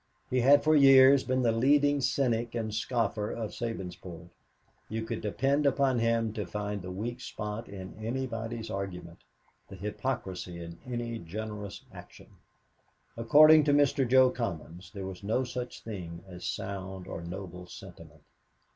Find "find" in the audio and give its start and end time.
6.47-6.81